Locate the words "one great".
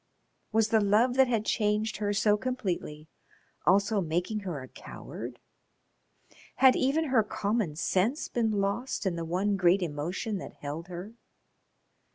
9.25-9.83